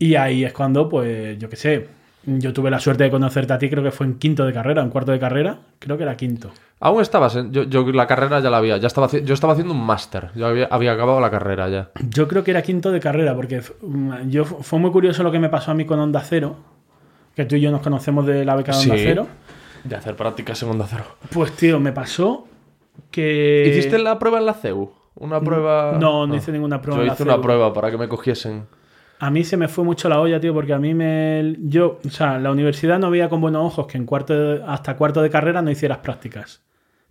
Y 0.00 0.16
ahí 0.16 0.44
es 0.44 0.52
cuando, 0.52 0.88
pues, 0.88 1.38
yo 1.38 1.48
qué 1.48 1.54
sé, 1.54 1.86
yo 2.26 2.52
tuve 2.52 2.72
la 2.72 2.80
suerte 2.80 3.04
de 3.04 3.10
conocerte 3.12 3.52
a 3.52 3.58
ti, 3.58 3.70
creo 3.70 3.84
que 3.84 3.92
fue 3.92 4.04
en 4.04 4.18
quinto 4.18 4.44
de 4.44 4.52
carrera, 4.52 4.82
en 4.82 4.90
cuarto 4.90 5.12
de 5.12 5.20
carrera, 5.20 5.60
creo 5.78 5.96
que 5.96 6.02
era 6.02 6.16
quinto. 6.16 6.50
Aún 6.80 7.00
estabas 7.02 7.36
en... 7.36 7.52
Yo, 7.52 7.62
yo 7.62 7.84
la 7.92 8.08
carrera 8.08 8.40
ya 8.40 8.50
la 8.50 8.56
había. 8.56 8.78
Ya 8.78 8.88
estaba, 8.88 9.08
yo 9.08 9.34
estaba 9.34 9.52
haciendo 9.52 9.72
un 9.72 9.86
máster. 9.86 10.30
Yo 10.34 10.48
había, 10.48 10.66
había 10.66 10.90
acabado 10.90 11.20
la 11.20 11.30
carrera 11.30 11.68
ya. 11.68 11.92
Yo 12.10 12.26
creo 12.26 12.42
que 12.42 12.50
era 12.50 12.62
quinto 12.62 12.90
de 12.90 12.98
carrera, 12.98 13.36
porque 13.36 13.62
mm, 13.80 14.28
yo 14.28 14.44
fue 14.44 14.80
muy 14.80 14.90
curioso 14.90 15.22
lo 15.22 15.30
que 15.30 15.38
me 15.38 15.48
pasó 15.48 15.70
a 15.70 15.74
mí 15.74 15.84
con 15.84 16.00
Onda 16.00 16.20
Cero, 16.20 16.56
que 17.36 17.44
tú 17.44 17.54
y 17.54 17.60
yo 17.60 17.70
nos 17.70 17.82
conocemos 17.82 18.26
de 18.26 18.44
la 18.44 18.56
beca 18.56 18.72
de 18.72 18.78
Onda 18.78 18.96
Sí. 18.96 19.02
Cero. 19.04 19.28
De 19.84 19.96
hacer 19.96 20.14
prácticas 20.16 20.62
en 20.62 20.70
Onda 20.70 20.86
Cero. 20.88 21.04
Pues, 21.30 21.52
tío, 21.52 21.80
me 21.80 21.92
pasó 21.92 22.46
que... 23.10 23.66
¿Hiciste 23.68 23.98
la 23.98 24.18
prueba 24.18 24.38
en 24.38 24.46
la 24.46 24.54
CEU? 24.54 24.92
Una 25.16 25.40
prueba... 25.40 25.96
No, 25.98 26.26
no 26.26 26.34
Ah. 26.34 26.36
hice 26.36 26.52
ninguna 26.52 26.80
prueba. 26.80 26.98
Yo 26.98 27.02
en 27.02 27.08
la 27.08 27.14
hice 27.14 27.22
una 27.24 27.40
prueba 27.40 27.72
para 27.72 27.90
que 27.90 27.98
me 27.98 28.08
cogiesen. 28.08 28.64
A 29.18 29.30
mí 29.30 29.44
se 29.44 29.56
me 29.56 29.68
fue 29.68 29.84
mucho 29.84 30.08
la 30.08 30.20
olla, 30.20 30.40
tío, 30.40 30.52
porque 30.52 30.72
a 30.72 30.78
mí 30.80 30.94
me. 30.94 31.54
Yo, 31.60 32.00
o 32.04 32.10
sea, 32.10 32.40
la 32.40 32.50
universidad 32.50 32.98
no 32.98 33.08
veía 33.08 33.28
con 33.28 33.40
buenos 33.40 33.64
ojos 33.64 33.86
que 33.86 33.96
en 33.96 34.04
cuarto 34.04 34.34
de- 34.34 34.62
hasta 34.66 34.96
cuarto 34.96 35.22
de 35.22 35.30
carrera 35.30 35.62
no 35.62 35.70
hicieras 35.70 35.98
prácticas. 35.98 36.60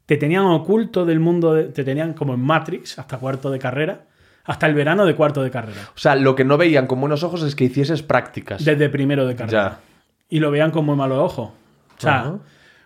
Te 0.06 0.18
tenían 0.18 0.44
oculto 0.44 1.06
del 1.06 1.22
mundo, 1.22 1.54
de- 1.54 1.66
te 1.66 1.86
tenían 1.86 2.14
como 2.14 2.34
en 2.34 2.42
Matrix 2.42 3.00
hasta 3.00 3.18
cuarto 3.18 3.50
de 3.50 3.60
carrera, 3.60 4.08
hasta 4.44 4.68
el 4.68 4.74
verano 4.74 5.06
de 5.06 5.16
cuarto 5.16 5.42
de 5.42 5.52
carrera, 5.52 5.80
O 5.96 5.98
sea, 5.98 6.16
lo 6.18 6.36
que 6.36 6.44
no 6.44 6.58
veían 6.58 6.86
con 6.86 7.00
buenos 7.00 7.24
ojos 7.24 7.44
es 7.44 7.56
que 7.56 7.64
hicieses 7.64 8.02
prácticas. 8.04 8.66
desde 8.66 8.90
primero 8.90 9.26
de 9.26 9.36
carrera. 9.36 9.70
Ya. 9.70 9.80
Y 10.28 10.40
lo 10.42 10.52
veían 10.52 10.72
con 10.72 10.84
muy 10.86 10.98
malos 10.98 11.18
ojos. 11.20 11.50
O 11.50 12.02
sea. 12.02 12.34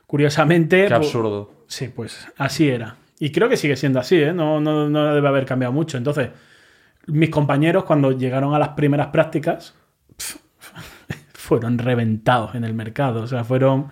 Curiosamente. 0.07 0.83
Qué 0.83 0.87
pues, 0.89 1.07
absurdo. 1.07 1.51
Sí, 1.67 1.87
pues 1.87 2.27
así 2.37 2.69
era. 2.69 2.95
Y 3.19 3.31
creo 3.31 3.47
que 3.49 3.57
sigue 3.57 3.75
siendo 3.75 3.99
así, 3.99 4.17
¿eh? 4.17 4.33
No, 4.33 4.59
no, 4.59 4.89
no 4.89 5.13
debe 5.15 5.27
haber 5.27 5.45
cambiado 5.45 5.73
mucho. 5.73 5.97
Entonces, 5.97 6.29
mis 7.07 7.29
compañeros, 7.29 7.85
cuando 7.85 8.11
llegaron 8.11 8.53
a 8.53 8.59
las 8.59 8.69
primeras 8.69 9.07
prácticas, 9.07 9.75
pf, 10.17 10.37
fueron 11.33 11.77
reventados 11.77 12.55
en 12.55 12.63
el 12.65 12.73
mercado. 12.73 13.21
O 13.23 13.27
sea, 13.27 13.43
fueron 13.43 13.87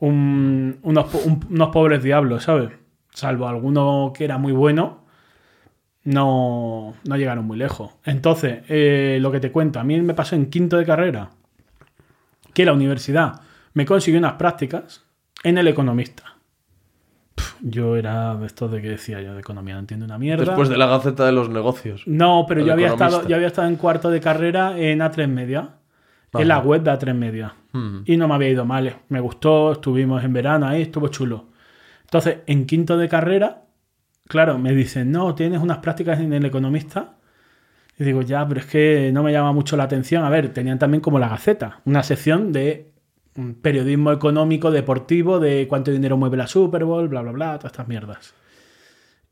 un- 0.00 0.78
unos, 0.82 1.14
un- 1.24 1.46
unos 1.50 1.68
pobres 1.70 2.02
diablos, 2.02 2.44
¿sabes? 2.44 2.70
Salvo 3.12 3.48
alguno 3.48 4.12
que 4.16 4.24
era 4.24 4.38
muy 4.38 4.52
bueno, 4.52 5.04
no, 6.04 6.94
no 7.04 7.16
llegaron 7.16 7.44
muy 7.44 7.58
lejos. 7.58 7.92
Entonces, 8.04 8.62
eh, 8.68 9.18
lo 9.20 9.30
que 9.30 9.40
te 9.40 9.52
cuento, 9.52 9.78
a 9.80 9.84
mí 9.84 10.00
me 10.00 10.14
pasó 10.14 10.36
en 10.36 10.46
quinto 10.50 10.76
de 10.76 10.84
carrera 10.86 11.30
que 12.54 12.64
la 12.64 12.72
universidad 12.72 13.40
me 13.74 13.84
consiguió 13.84 14.18
unas 14.18 14.34
prácticas 14.34 15.04
en 15.42 15.58
el 15.58 15.68
economista. 15.68 16.38
Yo 17.60 17.96
era 17.96 18.34
de 18.36 18.46
estos 18.46 18.70
de 18.70 18.80
que 18.82 18.90
decía 18.90 19.20
yo 19.20 19.34
de 19.34 19.40
economía, 19.40 19.74
no 19.74 19.80
entiendo 19.80 20.06
una 20.06 20.18
mierda. 20.18 20.44
Después 20.44 20.68
de 20.68 20.76
la 20.76 20.86
Gaceta 20.86 21.26
de 21.26 21.32
los 21.32 21.48
Negocios. 21.48 22.02
No, 22.06 22.44
pero 22.48 22.64
yo 22.64 22.72
había, 22.72 22.86
economista. 22.86 23.06
estado, 23.06 23.28
yo 23.28 23.36
había 23.36 23.48
estado 23.48 23.68
en 23.68 23.76
cuarto 23.76 24.10
de 24.10 24.20
carrera 24.20 24.78
en 24.78 25.00
A3 25.00 25.26
Media, 25.28 25.70
en 26.34 26.48
la 26.48 26.58
web 26.58 26.82
de 26.82 26.92
A3 26.92 27.14
Media. 27.14 27.54
Mm. 27.72 27.98
Y 28.04 28.16
no 28.16 28.28
me 28.28 28.34
había 28.34 28.50
ido 28.50 28.64
mal. 28.64 28.96
Me 29.08 29.20
gustó, 29.20 29.72
estuvimos 29.72 30.22
en 30.24 30.32
verano 30.32 30.66
ahí, 30.66 30.82
estuvo 30.82 31.08
chulo. 31.08 31.46
Entonces, 32.02 32.38
en 32.46 32.66
quinto 32.66 32.96
de 32.96 33.08
carrera, 33.08 33.64
claro, 34.26 34.58
me 34.58 34.72
dicen, 34.72 35.10
no, 35.10 35.34
tienes 35.34 35.60
unas 35.60 35.78
prácticas 35.78 36.20
en 36.20 36.32
el 36.32 36.44
economista. 36.44 37.16
Y 37.98 38.04
digo, 38.04 38.22
ya, 38.22 38.46
pero 38.46 38.60
es 38.60 38.66
que 38.66 39.10
no 39.12 39.22
me 39.22 39.32
llama 39.32 39.52
mucho 39.52 39.76
la 39.76 39.84
atención. 39.84 40.24
A 40.24 40.30
ver, 40.30 40.52
tenían 40.52 40.78
también 40.78 41.00
como 41.00 41.18
la 41.18 41.28
Gaceta, 41.28 41.80
una 41.84 42.02
sección 42.02 42.52
de 42.52 42.92
periodismo 43.60 44.12
económico, 44.12 44.70
deportivo, 44.70 45.38
de 45.38 45.66
cuánto 45.68 45.90
dinero 45.90 46.16
mueve 46.16 46.36
la 46.36 46.46
Super 46.46 46.84
Bowl, 46.84 47.08
bla, 47.08 47.22
bla, 47.22 47.32
bla, 47.32 47.58
todas 47.58 47.72
estas 47.72 47.88
mierdas. 47.88 48.34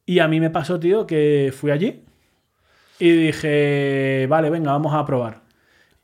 Y 0.05 0.21
a 0.21 0.29
mí 0.29 0.41
me 0.41 0.51
pasó, 0.51 0.79
tío, 0.79 1.07
que 1.07 1.53
fui 1.57 1.71
allí 1.71 2.05
y 2.99 3.11
dije, 3.11 4.27
vale, 4.29 4.51
venga, 4.51 4.73
vamos 4.73 4.95
a 4.95 5.05
probar. 5.05 5.43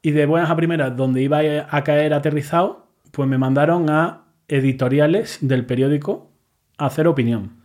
Y 0.02 0.10
de 0.10 0.26
buenas 0.26 0.50
a 0.50 0.56
primeras, 0.56 0.96
donde 0.96 1.22
iba 1.22 1.38
a 1.38 1.84
caer 1.84 2.12
aterrizado, 2.12 2.88
pues 3.12 3.28
me 3.28 3.38
mandaron 3.38 3.88
a 3.88 4.24
editoriales 4.48 5.38
del 5.40 5.64
periódico 5.64 6.32
a 6.78 6.86
hacer 6.86 7.06
opinión. 7.06 7.62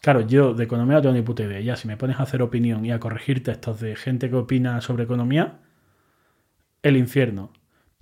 Claro, 0.00 0.20
yo 0.20 0.54
de 0.54 0.64
economía 0.64 0.96
no 0.96 1.02
tengo 1.02 1.14
ni 1.14 1.22
puta 1.22 1.42
idea. 1.42 1.60
Ya, 1.60 1.76
si 1.76 1.88
me 1.88 1.96
pones 1.96 2.20
a 2.20 2.24
hacer 2.24 2.42
opinión 2.42 2.84
y 2.84 2.92
a 2.92 3.00
corregir 3.00 3.42
textos 3.42 3.80
de 3.80 3.96
gente 3.96 4.30
que 4.30 4.36
opina 4.36 4.80
sobre 4.80 5.04
economía, 5.04 5.60
el 6.82 6.96
infierno. 6.96 7.50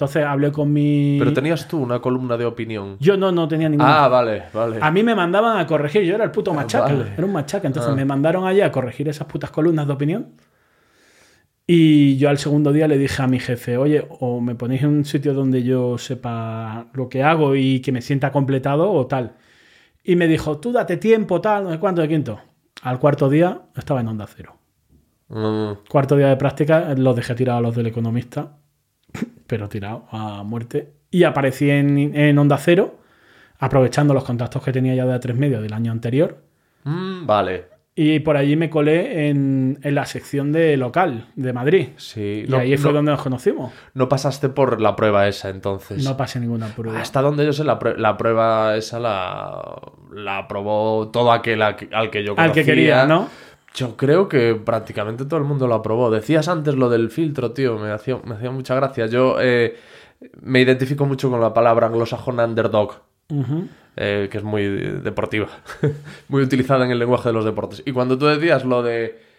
Entonces 0.04 0.25
hablé 0.25 0.50
con 0.50 0.73
mi. 0.73 1.16
Pero 1.18 1.32
tenías 1.32 1.68
tú 1.68 1.78
una 1.78 2.00
columna 2.00 2.37
de 2.37 2.44
opinión. 2.44 2.97
Yo 2.99 3.16
no, 3.16 3.30
no 3.30 3.47
tenía 3.47 3.68
ninguna. 3.68 4.04
Ah, 4.04 4.09
vale, 4.09 4.44
vale. 4.52 4.78
A 4.80 4.90
mí 4.90 5.02
me 5.02 5.14
mandaban 5.14 5.59
a 5.59 5.66
corregir, 5.66 6.02
yo 6.02 6.14
era 6.16 6.25
el 6.25 6.30
puto 6.32 6.52
machaca, 6.52 6.92
vale. 6.92 7.12
era 7.16 7.25
un 7.25 7.32
machaca, 7.32 7.66
entonces 7.68 7.92
Ah. 7.92 7.97
me 7.97 8.04
mandaron 8.04 8.47
allá 8.47 8.66
a 8.66 8.73
corregir 8.73 9.09
esas 9.09 9.26
putas 9.28 9.50
columnas 9.50 9.87
de 9.87 9.92
opinión. 9.92 10.26
Y 11.66 12.16
yo 12.16 12.28
al 12.28 12.38
segundo 12.38 12.73
día 12.73 12.88
le 12.88 12.99
dije 12.99 13.23
a 13.23 13.26
mi 13.28 13.38
jefe, 13.38 13.76
oye, 13.76 14.06
o 14.21 14.40
me 14.40 14.54
ponéis 14.56 14.82
en 14.82 14.88
un 14.88 15.04
sitio 15.04 15.32
donde 15.32 15.62
yo 15.62 15.97
sepa 15.97 16.87
lo 16.92 17.09
que 17.09 17.23
hago 17.23 17.54
y 17.54 17.80
que 17.80 17.92
me 17.92 18.02
sienta 18.02 18.32
completado 18.32 18.90
o 18.90 19.06
tal. 19.06 19.37
Y 20.02 20.16
me 20.16 20.26
dijo, 20.26 20.59
tú 20.59 20.73
date 20.73 20.97
tiempo, 20.97 21.40
tal, 21.40 21.64
no 21.64 21.71
sé 21.71 21.78
cuánto 21.78 22.02
de 22.02 22.09
quinto. 22.09 22.40
Al 22.82 22.99
cuarto 22.99 23.30
día 23.30 23.62
estaba 23.76 24.00
en 24.00 24.09
onda 24.09 24.26
cero. 24.26 24.56
Mm, 25.28 25.88
Cuarto 25.88 26.16
día 26.16 26.26
de 26.28 26.37
práctica, 26.37 26.92
los 26.97 27.14
dejé 27.16 27.35
tirados 27.37 27.61
a 27.61 27.62
los 27.62 27.76
del 27.76 27.87
economista, 27.87 28.56
pero 29.52 29.68
tirado 29.68 30.06
a 30.11 30.42
muerte. 30.44 30.94
Y 31.11 31.25
aparecí 31.25 31.68
en, 31.68 32.16
en 32.16 32.38
onda 32.38 32.56
cero, 32.56 32.99
aprovechando 33.59 34.14
los 34.14 34.25
contactos 34.25 34.62
que 34.62 34.73
tenía 34.73 34.94
ya 34.94 35.04
de 35.04 35.12
A3 35.21 35.35
Medio 35.35 35.61
del 35.61 35.75
año 35.75 35.92
anterior. 35.92 36.38
mm, 36.85 37.26
vale. 37.26 37.66
Y 37.94 38.21
por 38.21 38.38
allí 38.38 38.56
me 38.56 38.71
colé 38.71 39.28
en, 39.28 39.78
en 39.82 39.94
la 39.94 40.06
sección 40.06 40.52
de 40.52 40.78
local 40.78 41.26
de 41.37 41.52
Madrid. 41.52 41.88
Sí. 41.99 42.44
Y 42.47 42.50
No, 42.50 42.56
ahí 42.56 42.78
fue 42.78 42.92
no- 42.92 42.97
donde 42.97 43.12
nos 43.12 43.21
conocimos. 43.23 43.75
no 43.92 44.09
pasaste 44.09 44.49
por 44.49 44.80
la 44.80 44.97
prueba 44.97 45.28
esa 45.28 45.50
entonces. 45.50 46.02
No 46.02 46.16
pasé 46.16 46.40
ninguna 46.40 46.68
prueba. 46.68 46.99
Hasta 46.99 47.21
donde 47.21 47.44
yo 47.44 47.52
sé, 47.52 47.62
la, 47.64 47.78
la 47.99 48.16
prueba 48.16 48.75
esa 48.76 48.99
la, 48.99 49.61
la 50.14 50.38
aprobó 50.38 51.11
todo 51.11 51.30
aquel 51.30 51.61
al 51.61 51.76
que 51.76 52.25
yo 52.25 52.35
conocía. 52.35 52.44
Al 52.44 52.52
que 52.52 52.64
quería, 52.64 53.04
¿no? 53.04 53.28
Yo 53.75 53.97
creo 53.97 54.29
que 54.29 54.55
prácticamente 54.55 55.25
todo 55.25 55.38
el 55.38 55.47
mundo 55.47 55.67
lo 55.67 55.75
aprobó. 55.75 56.11
Decías 56.11 56.49
antes 56.49 56.75
lo 56.75 56.91
del 56.91 57.11
filtro, 57.11 57.52
tío, 57.52 57.79
me 57.79 57.91
hacía, 57.91 58.19
me 58.25 58.35
hacía 58.35 58.50
mucha 58.50 58.75
gracia. 58.75 59.07
Yo 59.07 59.37
eh, 59.41 59.76
me 60.41 60.61
identifico 60.61 61.07
mucho 61.07 61.31
con 61.31 61.41
la 61.41 61.55
palabra 61.55 61.87
anglosajona 61.87 62.45
underdog, 62.45 63.00
eh, 63.97 64.29
que 64.31 64.38
es 64.38 64.45
muy 64.45 64.67
deportiva, 64.67 65.49
muy 66.29 66.43
utilizada 66.43 66.85
en 66.85 66.91
el 66.91 66.99
lenguaje 66.99 67.31
de 67.31 67.33
los 67.33 67.45
deportes. 67.45 67.83
Y 67.87 67.93
cuando 67.93 68.19
tú 68.19 68.26
decías 68.26 68.64
lo 68.64 68.83
de... 68.83 69.33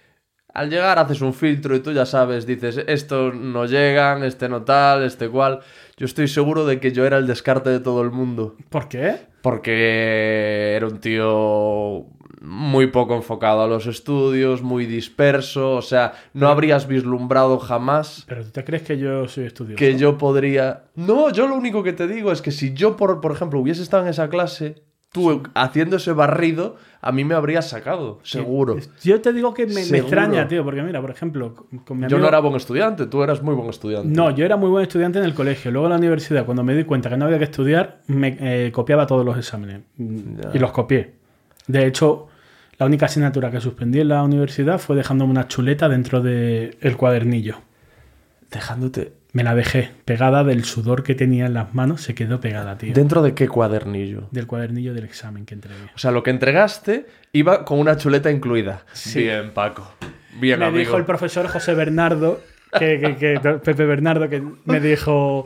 Al 0.55 0.69
llegar 0.69 0.99
haces 0.99 1.21
un 1.21 1.33
filtro 1.33 1.75
y 1.75 1.79
tú 1.79 1.93
ya 1.93 2.05
sabes, 2.05 2.45
dices, 2.45 2.83
estos 2.85 3.33
no 3.33 3.65
llegan, 3.65 4.23
este 4.23 4.49
no 4.49 4.61
tal, 4.61 5.03
este 5.03 5.27
cual. 5.27 5.61
Yo 5.97 6.05
estoy 6.05 6.27
seguro 6.27 6.67
de 6.67 6.79
que 6.79 6.91
yo 6.91 7.07
era 7.07 7.17
el 7.17 7.25
descarte 7.25 7.71
de 7.71 7.79
todo 7.79 8.03
el 8.03 8.11
mundo. 8.11 8.55
¿Por 8.69 8.87
qué? 8.87 9.15
Porque 9.41 10.75
era 10.75 10.85
un 10.85 10.99
tío 10.99 12.05
muy 12.45 12.87
poco 12.87 13.15
enfocado 13.15 13.61
a 13.63 13.67
los 13.67 13.87
estudios, 13.87 14.61
muy 14.61 14.85
disperso, 14.85 15.75
o 15.75 15.81
sea, 15.81 16.13
no 16.33 16.49
habrías 16.49 16.87
vislumbrado 16.87 17.57
jamás 17.57 18.25
¿Pero 18.27 18.43
tú 18.43 18.51
te 18.51 18.65
crees 18.65 18.83
que 18.83 18.97
yo 18.97 19.27
soy 19.29 19.45
estudioso? 19.45 19.77
que 19.77 19.97
yo 19.97 20.17
podría... 20.17 20.83
No, 20.95 21.31
yo 21.31 21.47
lo 21.47 21.55
único 21.55 21.83
que 21.83 21.93
te 21.93 22.05
digo 22.05 22.33
es 22.33 22.41
que 22.41 22.51
si 22.51 22.73
yo, 22.73 22.97
por, 22.97 23.21
por 23.21 23.31
ejemplo, 23.31 23.59
hubiese 23.59 23.81
estado 23.81 24.03
en 24.03 24.09
esa 24.09 24.29
clase, 24.29 24.83
tú 25.13 25.43
haciendo 25.53 25.95
ese 25.95 26.11
barrido, 26.11 26.75
a 26.99 27.13
mí 27.13 27.23
me 27.23 27.33
habrías 27.33 27.69
sacado, 27.69 28.19
seguro. 28.23 28.75
Yo 29.01 29.21
te 29.21 29.31
digo 29.31 29.53
que 29.53 29.65
me, 29.65 29.81
extraña, 29.81 30.45
tío, 30.47 30.65
porque 30.65 30.81
mira, 30.81 30.99
por 30.99 31.11
ejemplo, 31.11 31.55
con- 31.85 32.09
Yo 32.09 32.17
no 32.17 32.27
era 32.27 32.39
buen 32.39 32.55
estudiante, 32.55 33.05
tú 33.05 33.23
eras 33.23 33.41
muy 33.41 33.55
buen 33.55 33.69
estudiante. 33.69 34.09
No, 34.09 34.31
yo 34.31 34.43
era 34.43 34.57
muy 34.57 34.69
buen 34.69 34.83
estudiante 34.83 35.19
en 35.19 35.25
el 35.25 35.33
colegio. 35.33 35.71
Luego 35.71 35.87
en 35.87 35.91
la 35.91 35.97
universidad, 35.97 36.45
cuando 36.45 36.63
me 36.63 36.75
di 36.75 36.83
cuenta 36.83 37.09
que 37.09 37.15
no 37.15 37.25
había 37.25 37.37
que 37.37 37.45
estudiar, 37.45 38.01
me 38.07 38.37
eh, 38.39 38.71
copiaba 38.73 39.07
todos 39.07 39.23
los 39.25 39.37
exámenes. 39.37 39.81
Ya. 39.97 40.51
Y 40.53 40.59
los 40.59 40.71
copié. 40.71 41.13
De 41.67 41.85
hecho, 41.85 42.27
la 42.77 42.85
única 42.85 43.05
asignatura 43.05 43.51
que 43.51 43.59
suspendí 43.61 43.99
en 44.01 44.09
la 44.09 44.23
universidad 44.23 44.79
fue 44.79 44.95
dejándome 44.95 45.31
una 45.31 45.47
chuleta 45.47 45.89
dentro 45.89 46.21
del 46.21 46.95
cuadernillo. 46.97 47.57
Dejándote... 48.51 49.13
Me 49.33 49.43
la 49.43 49.55
dejé 49.55 49.89
pegada 50.05 50.43
del 50.43 50.63
sudor 50.63 51.01
que 51.01 51.15
tenía 51.15 51.47
en 51.47 51.55
las 51.55 51.73
manos, 51.73 52.01
se 52.01 52.13
quedó 52.13 52.39
pegada, 52.39 52.77
tío. 52.77 52.93
¿Dentro 52.93 53.23
de 53.23 53.33
qué 53.33 53.47
cuadernillo? 53.47 54.27
Del 54.29 54.45
cuadernillo 54.45 54.93
del 54.93 55.05
examen 55.05 55.47
que 55.47 55.55
entregué. 55.55 55.85
O 55.95 55.97
sea, 55.97 56.11
lo 56.11 56.21
que 56.21 56.29
entregaste 56.29 57.07
iba 57.31 57.65
con 57.65 57.79
una 57.79 57.97
chuleta 57.97 58.29
incluida. 58.29 58.83
Sí. 58.93 59.23
Bien, 59.23 59.49
Paco. 59.51 59.91
Bien, 60.39 60.59
me 60.59 60.65
amigo. 60.65 60.77
dijo 60.81 60.97
el 60.97 61.05
profesor 61.05 61.47
José 61.47 61.73
Bernardo, 61.73 62.41
que, 62.77 63.15
que- 63.17 63.39
que- 63.41 63.49
Pepe 63.63 63.85
Bernardo, 63.87 64.29
que 64.29 64.43
me 64.65 64.79
dijo, 64.79 65.45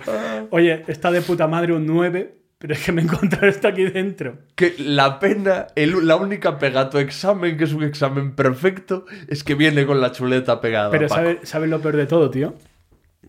oye, 0.50 0.84
está 0.90 1.10
de 1.10 1.22
puta 1.22 1.48
madre 1.48 1.72
un 1.72 1.86
9 1.86 2.36
Pero 2.60 2.74
es 2.74 2.84
que 2.84 2.92
me 2.92 3.02
encontré 3.04 3.50
esto 3.50 3.68
aquí 3.68 3.84
dentro. 3.84 4.40
Que 4.56 4.74
la 4.80 5.20
pena, 5.20 5.68
el- 5.76 6.08
la 6.08 6.16
única 6.16 6.58
pega 6.58 6.82
a 6.82 6.90
tu 6.90 6.98
examen, 6.98 7.56
que 7.58 7.66
es 7.66 7.74
un 7.74 7.84
examen 7.84 8.36
perfecto, 8.36 9.06
es 9.28 9.44
que 9.44 9.54
viene 9.56 9.86
con 9.86 10.02
la 10.02 10.12
chuleta 10.12 10.60
pegada. 10.60 10.90
Pero. 10.90 11.08
¿sabes 11.08 11.38
sabe 11.48 11.68
lo 11.68 11.80
peor 11.82 11.96
de 11.98 12.08
todo, 12.08 12.32
tío? 12.32 12.56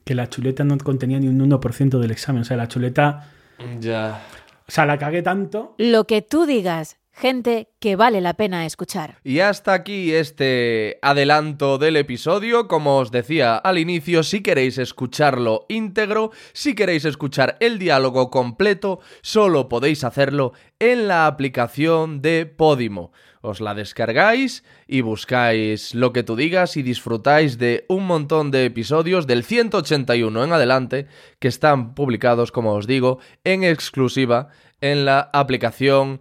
Que 0.05 0.15
la 0.15 0.29
chuleta 0.31 0.65
no 0.65 0.79
contenía 0.79 1.19
ni 1.21 1.29
un 1.29 1.39
1% 1.41 1.99
del 1.99 2.11
examen. 2.11 2.43
O 2.43 2.45
sea, 2.45 2.57
la 2.57 2.69
chuleta... 2.69 3.31
Ya. 3.81 4.23
O 4.67 4.71
sea, 4.71 4.87
la 4.87 4.97
cagué 4.99 5.21
tanto. 5.23 5.75
Lo 5.79 6.05
que 6.05 6.23
tú 6.23 6.47
digas, 6.47 6.97
gente 7.19 7.69
que 7.81 7.97
vale 7.97 8.21
la 8.21 8.35
pena 8.35 8.65
escuchar. 8.65 9.19
Y 9.25 9.41
hasta 9.41 9.73
aquí 9.73 10.15
este 10.15 10.99
adelanto 11.03 11.77
del 11.79 11.97
episodio. 11.97 12.69
Como 12.69 12.99
os 12.99 13.11
decía 13.11 13.57
al 13.57 13.79
inicio, 13.79 14.23
si 14.23 14.43
queréis 14.43 14.79
escucharlo 14.79 15.67
íntegro, 15.69 16.31
si 16.53 16.75
queréis 16.75 17.05
escuchar 17.05 17.57
el 17.61 17.79
diálogo 17.79 18.31
completo, 18.31 19.01
solo 19.21 19.69
podéis 19.69 20.05
hacerlo 20.05 20.53
en 20.79 21.09
la 21.09 21.27
aplicación 21.27 22.23
de 22.23 22.47
Podimo. 22.47 23.13
Os 23.41 23.61
la 23.61 23.75
descargáis 23.75 24.65
y 24.87 25.01
buscáis 25.01 25.95
lo 25.95 26.13
que 26.13 26.23
tú 26.23 26.37
digas 26.37 26.77
y 26.77 26.83
disfrutáis 26.83 27.59
de 27.59 27.85
un 27.89 28.07
montón 28.07 28.51
de 28.51 28.65
episodios 28.65 29.27
del 29.27 29.45
181 29.45 30.45
en 30.45 30.53
adelante 30.53 31.07
que 31.39 31.49
están 31.49 31.95
publicados, 31.95 32.51
como 32.51 32.75
os 32.75 32.87
digo, 32.87 33.19
en 33.45 33.65
exclusiva 33.65 34.49
en 34.81 35.05
la 35.05 35.31
aplicación 35.33 36.21